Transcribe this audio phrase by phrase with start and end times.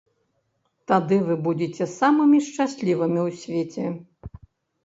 [0.91, 3.85] Тады вы будзеце самымі шчаслівымі ў свеце!